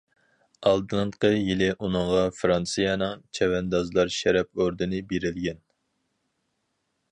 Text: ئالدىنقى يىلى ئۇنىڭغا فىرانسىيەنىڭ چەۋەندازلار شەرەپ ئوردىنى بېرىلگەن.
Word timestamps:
ئالدىنقى 0.69 1.29
يىلى 1.33 1.67
ئۇنىڭغا 1.73 2.23
فىرانسىيەنىڭ 2.37 3.21
چەۋەندازلار 3.39 4.11
شەرەپ 4.17 4.63
ئوردىنى 4.65 5.05
بېرىلگەن. 5.13 5.63